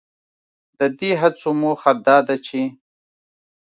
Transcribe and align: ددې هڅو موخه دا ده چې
ددې 0.79 1.11
هڅو 1.21 1.49
موخه 1.61 1.91
دا 2.05 2.17
ده 2.27 2.35
چې 2.45 2.61